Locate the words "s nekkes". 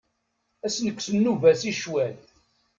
0.75-1.07